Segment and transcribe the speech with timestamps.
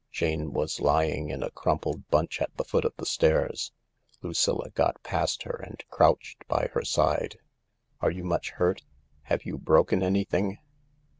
[0.11, 3.71] Jane was lying in a crumpled bunch at the foot of the stairs.
[4.23, 7.37] Lucilla got past her and crouched by her side.
[7.99, 8.81] "Are you much hurt?
[9.29, 10.57] Have you broken anything